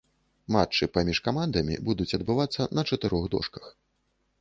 Матчы 0.55 0.87
паміж 0.95 1.21
камандамі 1.27 1.75
будуць 1.91 2.09
адбывацца 2.19 2.69
на 2.81 2.89
чатырох 2.93 3.23
дошках. 3.37 3.63